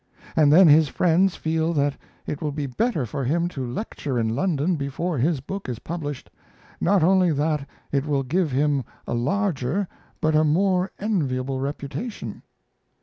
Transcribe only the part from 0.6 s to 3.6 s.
his friends feel that it will be better for him